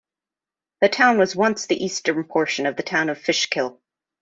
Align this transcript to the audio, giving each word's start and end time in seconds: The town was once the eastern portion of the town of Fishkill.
The 0.79 0.89
town 0.89 1.19
was 1.19 1.35
once 1.35 1.67
the 1.67 1.85
eastern 1.85 2.23
portion 2.23 2.65
of 2.65 2.75
the 2.75 2.81
town 2.81 3.09
of 3.09 3.19
Fishkill. 3.21 3.79